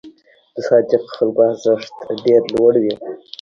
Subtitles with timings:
[0.53, 2.95] د صادقو خلکو ارزښت ډېر لوړ وي.